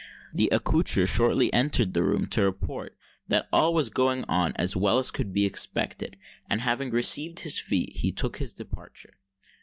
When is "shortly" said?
1.05-1.53